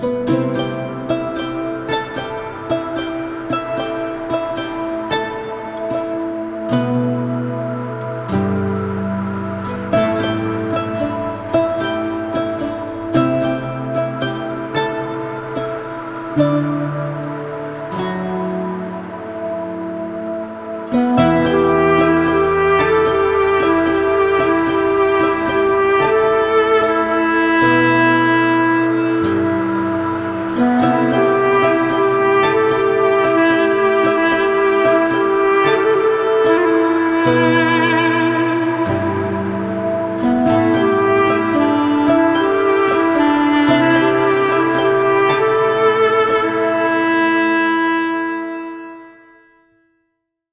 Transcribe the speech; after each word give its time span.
Música 0.00 0.57